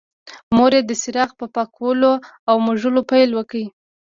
[0.55, 2.11] مور یې د څراغ په پاکولو
[2.49, 3.61] او موږلو پیل وکړ.